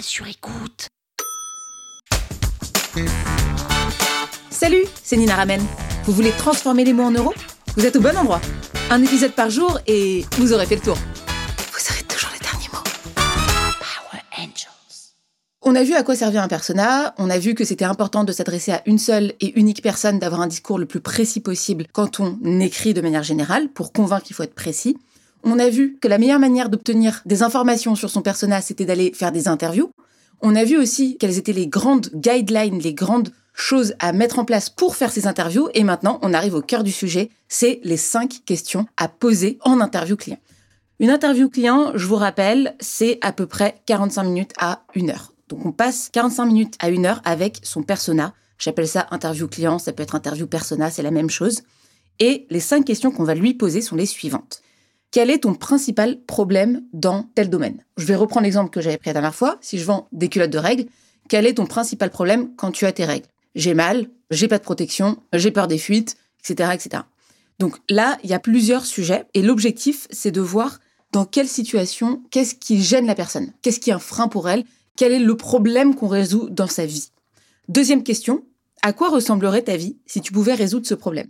sur 0.00 0.26
écoute. 0.26 0.88
Salut, 4.50 4.84
c'est 5.02 5.16
Nina 5.16 5.34
Ramen. 5.36 5.60
Vous 6.04 6.12
voulez 6.12 6.32
transformer 6.32 6.84
les 6.84 6.92
mots 6.92 7.04
en 7.04 7.10
euros? 7.10 7.34
Vous 7.76 7.86
êtes 7.86 7.96
au 7.96 8.00
bon 8.00 8.16
endroit. 8.16 8.40
Un 8.90 9.02
épisode 9.02 9.32
par 9.32 9.50
jour 9.50 9.78
et 9.86 10.24
vous 10.38 10.52
aurez 10.52 10.66
fait 10.66 10.76
le 10.76 10.82
tour. 10.82 10.96
Vous 10.96 11.92
aurez 11.92 12.02
toujours 12.04 12.30
les 12.32 12.40
derniers 12.40 12.68
mots. 12.72 12.82
Power 13.14 14.22
Angels. 14.38 15.14
On 15.62 15.74
a 15.74 15.82
vu 15.82 15.94
à 15.94 16.02
quoi 16.02 16.14
servait 16.14 16.38
un 16.38 16.48
persona, 16.48 17.14
on 17.18 17.30
a 17.30 17.38
vu 17.38 17.54
que 17.54 17.64
c'était 17.64 17.84
important 17.84 18.24
de 18.24 18.32
s'adresser 18.32 18.72
à 18.72 18.82
une 18.86 18.98
seule 18.98 19.32
et 19.40 19.58
unique 19.58 19.82
personne, 19.82 20.18
d'avoir 20.18 20.40
un 20.40 20.46
discours 20.46 20.78
le 20.78 20.86
plus 20.86 21.00
précis 21.00 21.40
possible 21.40 21.86
quand 21.92 22.20
on 22.20 22.60
écrit 22.60 22.94
de 22.94 23.00
manière 23.00 23.22
générale, 23.22 23.68
pour 23.70 23.92
convaincre 23.92 24.24
qu'il 24.26 24.36
faut 24.36 24.42
être 24.42 24.54
précis. 24.54 24.96
On 25.46 25.58
a 25.58 25.68
vu 25.68 25.98
que 26.00 26.08
la 26.08 26.16
meilleure 26.16 26.38
manière 26.38 26.70
d'obtenir 26.70 27.20
des 27.26 27.42
informations 27.42 27.94
sur 27.94 28.08
son 28.08 28.22
persona, 28.22 28.62
c'était 28.62 28.86
d'aller 28.86 29.12
faire 29.12 29.30
des 29.30 29.46
interviews. 29.46 29.90
On 30.40 30.56
a 30.56 30.64
vu 30.64 30.78
aussi 30.78 31.18
quelles 31.18 31.36
étaient 31.36 31.52
les 31.52 31.66
grandes 31.66 32.08
guidelines, 32.14 32.78
les 32.78 32.94
grandes 32.94 33.28
choses 33.52 33.94
à 33.98 34.14
mettre 34.14 34.38
en 34.38 34.46
place 34.46 34.70
pour 34.70 34.96
faire 34.96 35.12
ces 35.12 35.26
interviews. 35.26 35.68
Et 35.74 35.84
maintenant, 35.84 36.18
on 36.22 36.32
arrive 36.32 36.54
au 36.54 36.62
cœur 36.62 36.82
du 36.82 36.90
sujet, 36.90 37.28
c'est 37.46 37.78
les 37.84 37.98
cinq 37.98 38.40
questions 38.46 38.86
à 38.96 39.06
poser 39.06 39.58
en 39.60 39.82
interview 39.82 40.16
client. 40.16 40.38
Une 40.98 41.10
interview 41.10 41.50
client, 41.50 41.92
je 41.94 42.06
vous 42.06 42.16
rappelle, 42.16 42.74
c'est 42.80 43.18
à 43.20 43.32
peu 43.32 43.46
près 43.46 43.82
45 43.84 44.22
minutes 44.22 44.52
à 44.58 44.82
une 44.94 45.10
heure. 45.10 45.34
Donc 45.48 45.66
on 45.66 45.72
passe 45.72 46.08
45 46.10 46.46
minutes 46.46 46.74
à 46.80 46.88
une 46.88 47.04
heure 47.04 47.20
avec 47.26 47.58
son 47.62 47.82
persona. 47.82 48.32
J'appelle 48.58 48.88
ça 48.88 49.08
interview 49.10 49.46
client, 49.46 49.78
ça 49.78 49.92
peut 49.92 50.02
être 50.02 50.14
interview 50.14 50.46
persona, 50.46 50.90
c'est 50.90 51.02
la 51.02 51.10
même 51.10 51.28
chose. 51.28 51.62
Et 52.18 52.46
les 52.48 52.60
cinq 52.60 52.86
questions 52.86 53.10
qu'on 53.10 53.24
va 53.24 53.34
lui 53.34 53.52
poser 53.52 53.82
sont 53.82 53.96
les 53.96 54.06
suivantes. 54.06 54.62
Quel 55.14 55.30
est 55.30 55.44
ton 55.44 55.54
principal 55.54 56.20
problème 56.26 56.82
dans 56.92 57.30
tel 57.36 57.48
domaine? 57.48 57.84
Je 57.96 58.04
vais 58.04 58.16
reprendre 58.16 58.42
l'exemple 58.42 58.70
que 58.70 58.80
j'avais 58.80 58.96
pris 58.96 59.10
la 59.10 59.12
dernière 59.12 59.34
fois. 59.36 59.58
Si 59.60 59.78
je 59.78 59.84
vends 59.84 60.08
des 60.10 60.28
culottes 60.28 60.50
de 60.50 60.58
règles, 60.58 60.86
quel 61.28 61.46
est 61.46 61.54
ton 61.54 61.66
principal 61.66 62.10
problème 62.10 62.52
quand 62.56 62.72
tu 62.72 62.84
as 62.84 62.90
tes 62.90 63.04
règles? 63.04 63.28
J'ai 63.54 63.74
mal, 63.74 64.08
j'ai 64.32 64.48
pas 64.48 64.58
de 64.58 64.64
protection, 64.64 65.16
j'ai 65.32 65.52
peur 65.52 65.68
des 65.68 65.78
fuites, 65.78 66.16
etc., 66.40 66.70
etc. 66.74 67.04
Donc 67.60 67.76
là, 67.88 68.18
il 68.24 68.30
y 68.30 68.34
a 68.34 68.40
plusieurs 68.40 68.84
sujets 68.84 69.24
et 69.34 69.42
l'objectif, 69.42 70.08
c'est 70.10 70.32
de 70.32 70.40
voir 70.40 70.80
dans 71.12 71.26
quelle 71.26 71.46
situation, 71.46 72.20
qu'est-ce 72.32 72.56
qui 72.56 72.82
gêne 72.82 73.06
la 73.06 73.14
personne, 73.14 73.52
qu'est-ce 73.62 73.78
qui 73.78 73.90
est 73.90 73.94
un 73.94 74.00
frein 74.00 74.26
pour 74.26 74.48
elle, 74.48 74.64
quel 74.96 75.12
est 75.12 75.20
le 75.20 75.36
problème 75.36 75.94
qu'on 75.94 76.08
résout 76.08 76.50
dans 76.50 76.66
sa 76.66 76.86
vie? 76.86 77.10
Deuxième 77.68 78.02
question, 78.02 78.42
à 78.82 78.92
quoi 78.92 79.10
ressemblerait 79.10 79.62
ta 79.62 79.76
vie 79.76 79.96
si 80.06 80.20
tu 80.20 80.32
pouvais 80.32 80.54
résoudre 80.54 80.88
ce 80.88 80.94
problème? 80.94 81.28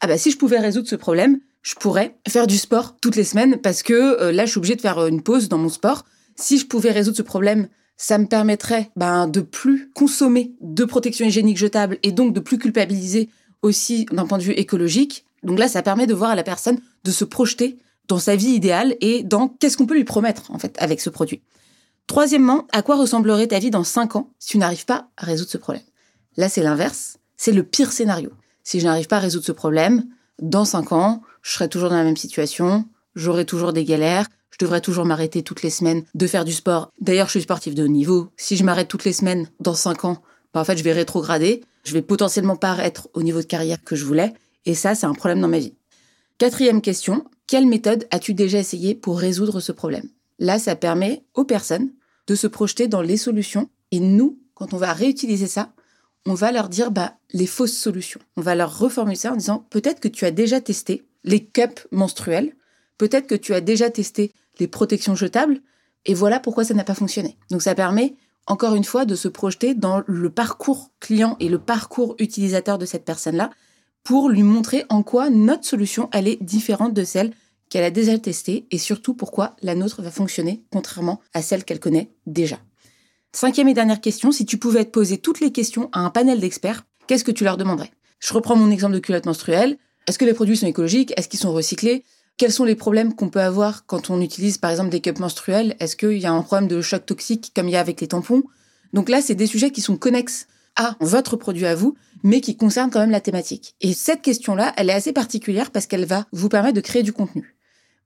Ah 0.00 0.06
bah 0.06 0.16
si 0.16 0.30
je 0.30 0.38
pouvais 0.38 0.60
résoudre 0.60 0.88
ce 0.88 0.96
problème, 0.96 1.40
je 1.68 1.74
pourrais 1.74 2.16
faire 2.26 2.46
du 2.46 2.56
sport 2.56 2.96
toutes 2.98 3.14
les 3.14 3.24
semaines 3.24 3.58
parce 3.58 3.82
que 3.82 3.92
euh, 3.92 4.32
là, 4.32 4.46
je 4.46 4.52
suis 4.52 4.58
obligée 4.58 4.76
de 4.76 4.80
faire 4.80 4.96
euh, 4.96 5.08
une 5.08 5.22
pause 5.22 5.50
dans 5.50 5.58
mon 5.58 5.68
sport. 5.68 6.06
Si 6.34 6.56
je 6.56 6.66
pouvais 6.66 6.92
résoudre 6.92 7.18
ce 7.18 7.22
problème, 7.22 7.68
ça 7.98 8.16
me 8.16 8.24
permettrait 8.24 8.90
ben, 8.96 9.28
de 9.28 9.42
plus 9.42 9.90
consommer 9.92 10.54
de 10.62 10.84
protection 10.86 11.26
hygiénique 11.26 11.58
jetable 11.58 11.98
et 12.02 12.10
donc 12.10 12.32
de 12.32 12.40
plus 12.40 12.56
culpabiliser 12.56 13.28
aussi 13.60 14.06
d'un 14.06 14.24
point 14.24 14.38
de 14.38 14.44
vue 14.44 14.52
écologique. 14.52 15.26
Donc 15.42 15.58
là, 15.58 15.68
ça 15.68 15.82
permet 15.82 16.06
de 16.06 16.14
voir 16.14 16.30
à 16.30 16.36
la 16.36 16.42
personne 16.42 16.80
de 17.04 17.10
se 17.10 17.26
projeter 17.26 17.76
dans 18.06 18.18
sa 18.18 18.34
vie 18.34 18.52
idéale 18.52 18.96
et 19.02 19.22
dans 19.22 19.48
qu'est-ce 19.48 19.76
qu'on 19.76 19.86
peut 19.86 19.96
lui 19.96 20.04
promettre 20.04 20.50
en 20.50 20.58
fait 20.58 20.74
avec 20.78 21.02
ce 21.02 21.10
produit. 21.10 21.42
Troisièmement, 22.06 22.66
à 22.72 22.80
quoi 22.80 22.96
ressemblerait 22.96 23.48
ta 23.48 23.58
vie 23.58 23.70
dans 23.70 23.84
5 23.84 24.16
ans 24.16 24.30
si 24.38 24.52
tu 24.52 24.58
n'arrives 24.58 24.86
pas 24.86 25.10
à 25.18 25.26
résoudre 25.26 25.50
ce 25.50 25.58
problème? 25.58 25.84
Là, 26.38 26.48
c'est 26.48 26.62
l'inverse. 26.62 27.18
C'est 27.36 27.52
le 27.52 27.62
pire 27.62 27.92
scénario. 27.92 28.30
Si 28.64 28.80
je 28.80 28.86
n'arrive 28.86 29.06
pas 29.06 29.18
à 29.18 29.20
résoudre 29.20 29.44
ce 29.44 29.52
problème, 29.52 30.04
dans 30.40 30.64
5 30.64 30.92
ans, 30.92 31.22
je 31.42 31.52
serai 31.52 31.68
toujours 31.68 31.90
dans 31.90 31.96
la 31.96 32.04
même 32.04 32.16
situation, 32.16 32.86
j'aurai 33.14 33.44
toujours 33.44 33.72
des 33.72 33.84
galères, 33.84 34.26
je 34.50 34.64
devrais 34.64 34.80
toujours 34.80 35.04
m'arrêter 35.04 35.42
toutes 35.42 35.62
les 35.62 35.70
semaines 35.70 36.04
de 36.14 36.26
faire 36.26 36.44
du 36.44 36.52
sport. 36.52 36.90
D'ailleurs, 37.00 37.26
je 37.26 37.32
suis 37.32 37.42
sportif 37.42 37.74
de 37.74 37.84
haut 37.84 37.88
niveau. 37.88 38.28
Si 38.36 38.56
je 38.56 38.64
m'arrête 38.64 38.88
toutes 38.88 39.04
les 39.04 39.12
semaines 39.12 39.48
dans 39.60 39.74
5 39.74 40.04
ans, 40.04 40.22
bah, 40.52 40.60
en 40.60 40.64
fait, 40.64 40.76
je 40.76 40.84
vais 40.84 40.92
rétrograder. 40.92 41.62
Je 41.84 41.92
vais 41.92 42.02
potentiellement 42.02 42.56
pas 42.56 42.76
être 42.78 43.08
au 43.14 43.22
niveau 43.22 43.40
de 43.40 43.46
carrière 43.46 43.82
que 43.82 43.96
je 43.96 44.04
voulais. 44.04 44.34
Et 44.66 44.74
ça, 44.74 44.94
c'est 44.94 45.06
un 45.06 45.14
problème 45.14 45.40
dans 45.40 45.48
ma 45.48 45.58
vie. 45.58 45.74
Quatrième 46.38 46.82
question. 46.82 47.24
Quelle 47.46 47.66
méthode 47.66 48.06
as-tu 48.10 48.34
déjà 48.34 48.58
essayé 48.58 48.94
pour 48.94 49.18
résoudre 49.18 49.60
ce 49.60 49.72
problème? 49.72 50.08
Là, 50.38 50.58
ça 50.58 50.76
permet 50.76 51.24
aux 51.34 51.44
personnes 51.44 51.90
de 52.26 52.34
se 52.34 52.46
projeter 52.46 52.88
dans 52.88 53.00
les 53.00 53.16
solutions. 53.16 53.70
Et 53.90 54.00
nous, 54.00 54.38
quand 54.54 54.74
on 54.74 54.76
va 54.76 54.92
réutiliser 54.92 55.46
ça, 55.46 55.72
on 56.26 56.34
va 56.34 56.52
leur 56.52 56.68
dire 56.68 56.90
bah, 56.90 57.14
les 57.32 57.46
fausses 57.46 57.76
solutions. 57.76 58.20
On 58.36 58.42
va 58.42 58.54
leur 58.54 58.78
reformuler 58.78 59.16
ça 59.16 59.32
en 59.32 59.36
disant 59.36 59.66
peut-être 59.70 60.00
que 60.00 60.08
tu 60.08 60.24
as 60.24 60.30
déjà 60.30 60.60
testé 60.60 61.06
les 61.24 61.44
cups 61.44 61.86
menstruels, 61.90 62.54
peut-être 62.96 63.26
que 63.26 63.34
tu 63.34 63.54
as 63.54 63.60
déjà 63.60 63.90
testé 63.90 64.32
les 64.58 64.68
protections 64.68 65.14
jetables, 65.14 65.60
et 66.04 66.14
voilà 66.14 66.40
pourquoi 66.40 66.64
ça 66.64 66.74
n'a 66.74 66.84
pas 66.84 66.94
fonctionné. 66.94 67.36
Donc 67.50 67.62
ça 67.62 67.74
permet, 67.74 68.14
encore 68.46 68.74
une 68.74 68.84
fois, 68.84 69.04
de 69.04 69.14
se 69.14 69.28
projeter 69.28 69.74
dans 69.74 70.02
le 70.06 70.30
parcours 70.30 70.90
client 71.00 71.36
et 71.40 71.48
le 71.48 71.58
parcours 71.58 72.14
utilisateur 72.18 72.78
de 72.78 72.86
cette 72.86 73.04
personne-là 73.04 73.50
pour 74.04 74.30
lui 74.30 74.42
montrer 74.42 74.84
en 74.88 75.02
quoi 75.02 75.28
notre 75.28 75.66
solution, 75.66 76.08
elle 76.12 76.28
est 76.28 76.42
différente 76.42 76.94
de 76.94 77.04
celle 77.04 77.32
qu'elle 77.68 77.84
a 77.84 77.90
déjà 77.90 78.18
testée 78.18 78.66
et 78.70 78.78
surtout 78.78 79.12
pourquoi 79.12 79.54
la 79.60 79.74
nôtre 79.74 80.00
va 80.00 80.10
fonctionner 80.10 80.62
contrairement 80.72 81.20
à 81.34 81.42
celle 81.42 81.64
qu'elle 81.64 81.80
connaît 81.80 82.10
déjà. 82.26 82.58
Cinquième 83.32 83.68
et 83.68 83.74
dernière 83.74 84.00
question, 84.00 84.32
si 84.32 84.46
tu 84.46 84.56
pouvais 84.56 84.84
te 84.84 84.90
poser 84.90 85.18
toutes 85.18 85.40
les 85.40 85.52
questions 85.52 85.90
à 85.92 86.00
un 86.00 86.10
panel 86.10 86.40
d'experts, 86.40 86.86
qu'est-ce 87.06 87.24
que 87.24 87.30
tu 87.30 87.44
leur 87.44 87.58
demanderais? 87.58 87.90
Je 88.20 88.32
reprends 88.32 88.56
mon 88.56 88.70
exemple 88.70 88.94
de 88.94 88.98
culotte 89.00 89.26
menstruelle. 89.26 89.76
Est-ce 90.06 90.18
que 90.18 90.24
les 90.24 90.32
produits 90.32 90.56
sont 90.56 90.66
écologiques? 90.66 91.12
Est-ce 91.16 91.28
qu'ils 91.28 91.38
sont 91.38 91.52
recyclés? 91.52 92.04
Quels 92.38 92.52
sont 92.52 92.64
les 92.64 92.74
problèmes 92.74 93.14
qu'on 93.14 93.28
peut 93.28 93.42
avoir 93.42 93.84
quand 93.84 94.10
on 94.10 94.22
utilise 94.22 94.56
par 94.56 94.70
exemple 94.70 94.88
des 94.88 95.00
cups 95.00 95.20
menstruels? 95.20 95.76
Est-ce 95.78 95.94
qu'il 95.94 96.18
y 96.18 96.24
a 96.24 96.32
un 96.32 96.40
problème 96.40 96.68
de 96.68 96.80
choc 96.80 97.04
toxique 97.04 97.52
comme 97.54 97.68
il 97.68 97.72
y 97.72 97.76
a 97.76 97.80
avec 97.80 98.00
les 98.00 98.08
tampons? 98.08 98.44
Donc 98.94 99.10
là, 99.10 99.20
c'est 99.20 99.34
des 99.34 99.46
sujets 99.46 99.70
qui 99.70 99.82
sont 99.82 99.98
connexes 99.98 100.46
à 100.74 100.96
votre 101.00 101.36
produit 101.36 101.66
à 101.66 101.74
vous, 101.74 101.96
mais 102.22 102.40
qui 102.40 102.56
concernent 102.56 102.90
quand 102.90 103.00
même 103.00 103.10
la 103.10 103.20
thématique. 103.20 103.74
Et 103.82 103.92
cette 103.92 104.22
question-là, 104.22 104.72
elle 104.76 104.88
est 104.88 104.94
assez 104.94 105.12
particulière 105.12 105.70
parce 105.70 105.86
qu'elle 105.86 106.06
va 106.06 106.26
vous 106.32 106.48
permettre 106.48 106.76
de 106.76 106.80
créer 106.80 107.02
du 107.02 107.12
contenu. 107.12 107.56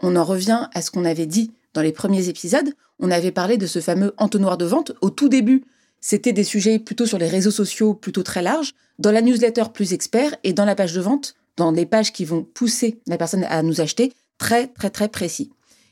On 0.00 0.14
en 0.14 0.24
revient 0.24 0.68
à 0.74 0.80
ce 0.80 0.92
qu'on 0.92 1.04
avait 1.04 1.26
dit 1.26 1.50
dans 1.74 1.82
les 1.82 1.92
premiers 1.92 2.28
épisodes. 2.28 2.72
On 2.98 3.10
avait 3.10 3.32
parlé 3.32 3.56
de 3.56 3.66
ce 3.66 3.80
fameux 3.80 4.12
entonnoir 4.16 4.58
de 4.58 4.64
vente. 4.64 4.92
Au 5.00 5.10
tout 5.10 5.28
début, 5.28 5.64
c'était 6.00 6.32
des 6.32 6.44
sujets 6.44 6.78
plutôt 6.78 7.06
sur 7.06 7.18
les 7.18 7.28
réseaux 7.28 7.50
sociaux, 7.50 7.94
plutôt 7.94 8.22
très 8.22 8.42
larges. 8.42 8.74
Dans 8.98 9.12
la 9.12 9.22
newsletter, 9.22 9.64
plus 9.72 9.92
expert. 9.92 10.34
Et 10.44 10.52
dans 10.52 10.64
la 10.64 10.74
page 10.74 10.92
de 10.92 11.00
vente, 11.00 11.34
dans 11.56 11.70
les 11.70 11.86
pages 11.86 12.12
qui 12.12 12.24
vont 12.24 12.42
pousser 12.42 13.00
la 13.06 13.16
personne 13.16 13.44
à 13.44 13.62
nous 13.62 13.80
acheter, 13.80 14.12
très, 14.38 14.68
très, 14.68 14.90
très 14.90 15.08
précis. 15.08 15.50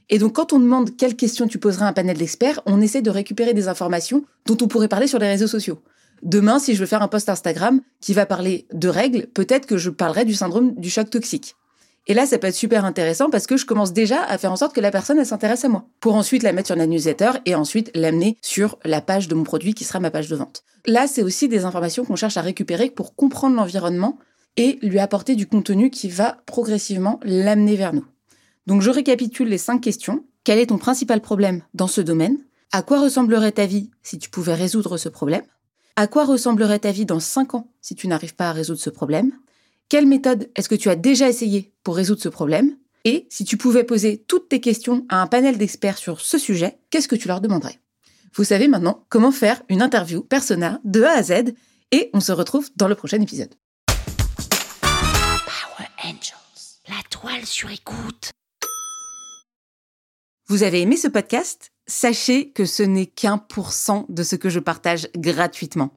Et 0.09 0.19
donc, 0.19 0.34
quand 0.34 0.53
on 0.53 0.60
demande 0.60 0.97
quelles 0.97 1.16
questions 1.16 1.48
tu 1.48 1.59
poseras 1.59 1.86
à 1.86 1.88
un 1.88 1.92
panel 1.92 2.16
d'experts, 2.16 2.60
on 2.66 2.81
essaie 2.81 3.03
de 3.03 3.10
récupérer 3.10 3.54
des 3.54 3.69
informations 3.69 4.25
dont 4.47 4.56
on 4.60 4.69
pourrait 4.69 4.88
parler 4.88 5.09
sur 5.09 5.19
les 5.19 5.26
réseaux 5.26 5.48
sociaux. 5.48 5.82
Demain, 6.22 6.59
si 6.59 6.75
je 6.75 6.81
veux 6.81 6.86
faire 6.86 7.03
un 7.03 7.09
post 7.09 7.28
Instagram 7.28 7.81
qui 8.00 8.15
va 8.15 8.25
parler 8.25 8.66
de 8.72 8.88
règles, 8.88 9.26
peut-être 9.26 9.66
que 9.66 9.76
je 9.76 9.91
parlerai 9.91 10.25
du 10.25 10.34
syndrome 10.34 10.75
du 10.76 10.91
choc 10.91 11.10
toxique. 11.10 11.56
Et 12.09 12.15
là, 12.15 12.25
ça 12.25 12.39
peut 12.39 12.47
être 12.47 12.55
super 12.55 12.84
intéressant 12.84 13.31
parce 13.31 13.47
que 13.47 13.56
je 13.56 13.67
commence 13.67 13.93
déjà 13.93 14.22
à 14.22 14.39
faire 14.39 14.53
en 14.53 14.56
sorte 14.56 14.75
que 14.75 14.81
la 14.81 14.91
personne, 14.91 15.25
s'intéresse 15.25 15.65
à 15.65 15.69
moi. 15.69 15.87
Pour 16.00 16.15
ensuite 16.15 16.43
la 16.43 16.53
mettre 16.53 16.69
sur 16.69 16.77
la 16.77 16.87
newsletter 16.87 17.33
et 17.47 17.55
ensuite 17.55 17.91
l'amener 17.94 18.37
sur 18.43 18.78
la 18.84 19.00
page 19.00 19.28
de 19.28 19.34
mon 19.34 19.43
produit 19.43 19.75
qui 19.75 19.84
sera 19.84 19.99
ma 19.99 20.11
page 20.11 20.28
de 20.28 20.37
vente. 20.37 20.62
Là, 20.87 21.09
c'est 21.09 21.22
aussi 21.22 21.49
des 21.49 21.65
informations 21.65 22.05
qu'on 22.05 22.15
cherche 22.15 22.37
à 22.37 22.43
récupérer 22.43 22.91
pour 22.91 23.16
comprendre 23.16 23.56
l'environnement 23.56 24.19
et 24.56 24.78
lui 24.83 25.00
apporter 25.00 25.34
du 25.34 25.47
contenu 25.47 25.91
qui 25.91 26.09
va 26.09 26.39
progressivement 26.47 27.19
l'amener 27.25 27.77
vers 27.77 27.93
nous. 27.93 28.05
Donc 28.66 28.83
je 28.83 28.91
récapitule 28.91 29.49
les 29.49 29.59
cinq 29.59 29.81
questions. 29.81 30.25
Quel 30.45 30.59
est 30.59 30.66
ton 30.66 30.78
principal 30.78 31.21
problème 31.21 31.62
dans 31.75 31.89
ce 31.89 32.00
domaine? 32.00 32.39
À 32.72 32.83
quoi 32.83 33.00
ressemblerait 33.00 33.53
ta 33.53 33.66
vie 33.66 33.91
si 34.03 34.19
tu 34.19 34.31
pouvais 34.31 34.55
résoudre 34.55 34.97
ce 34.97 35.09
problème? 35.09 35.43
À 35.97 36.06
quoi 36.06 36.25
ressemblerait 36.25 36.81
ta 36.81 36.93
vie 36.93 37.06
dans 37.06 37.21
cinq 37.21 37.55
ans 37.55 37.69
si 37.81 37.95
tu 37.95 38.06
n'arrives 38.06 38.34
pas 38.34 38.50
à 38.50 38.53
résoudre 38.53 38.81
ce 38.81 38.91
problème? 38.91 39.33
Quelle 39.88 40.06
méthode 40.06 40.50
est-ce 40.56 40.69
que 40.69 40.74
tu 40.74 40.91
as 40.91 40.97
déjà 40.97 41.28
essayé 41.28 41.72
pour 41.84 41.94
résoudre 41.94 42.20
ce 42.20 42.28
problème? 42.28 42.76
Et 43.04 43.28
si 43.30 43.44
tu 43.44 43.56
pouvais 43.56 43.84
poser 43.84 44.24
toutes 44.26 44.48
tes 44.48 44.60
questions 44.60 45.06
à 45.08 45.22
un 45.22 45.28
panel 45.28 45.58
d'experts 45.58 45.98
sur 45.98 46.20
ce 46.20 46.38
sujet, 46.38 46.78
qu'est-ce 46.91 47.06
que 47.06 47.14
tu 47.14 47.28
leur 47.28 47.41
demanderais? 47.41 47.78
Vous 48.34 48.42
savez 48.42 48.66
maintenant 48.66 49.06
comment 49.10 49.30
faire 49.30 49.62
une 49.68 49.83
interview 49.83 50.22
persona 50.22 50.80
de 50.83 51.04
A 51.04 51.12
à 51.12 51.22
Z 51.22 51.54
et 51.92 52.10
on 52.15 52.21
se 52.21 52.33
retrouve 52.33 52.68
dans 52.74 52.88
le 52.88 52.97
prochain 52.97 53.21
épisode. 53.21 53.54
Angels. 56.04 56.80
La 56.89 57.03
toile 57.10 57.47
sur 57.47 57.71
écoute. 57.71 58.30
Vous 60.48 60.62
avez 60.62 60.82
aimé 60.82 60.97
ce 60.97 61.09
podcast? 61.09 61.71
Sachez 61.86 62.50
que 62.50 62.65
ce 62.65 62.82
n'est 62.82 63.06
qu'un 63.06 63.39
pour 63.39 63.72
cent 63.72 64.04
de 64.09 64.22
ce 64.22 64.36
que 64.36 64.50
je 64.50 64.60
partage 64.60 65.09
gratuitement. 65.16 65.97